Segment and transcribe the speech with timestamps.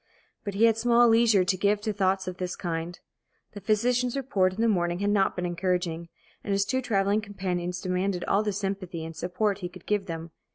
[0.43, 2.99] But he had small leisure to give to thoughts of this kind.
[3.51, 6.09] The physician's report in the morning had not been encouraging,
[6.43, 10.31] and his two travelling companions demanded all the sympathy and support he could give them.